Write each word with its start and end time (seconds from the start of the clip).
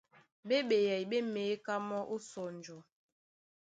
Ɓé 0.47 0.57
ɓeyɛy 0.69 1.03
ɓé 1.09 1.17
měká 1.33 1.73
mɔ́ 1.87 2.01
ó 2.13 2.17
sɔnjɔ. 2.29 2.77